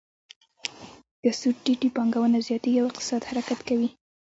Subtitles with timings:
[1.21, 3.89] که سود ټیټ وي، پانګونه زیاتیږي او اقتصاد حرکت کوي.